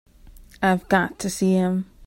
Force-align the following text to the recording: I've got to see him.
I've 0.63 0.89
got 0.89 1.19
to 1.19 1.29
see 1.29 1.53
him. 1.53 1.85